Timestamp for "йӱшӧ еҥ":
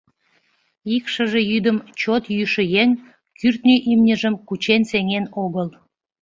2.35-2.89